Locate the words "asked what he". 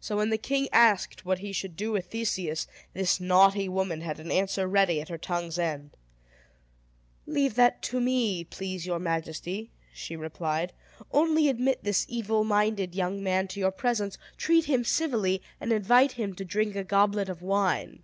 0.72-1.52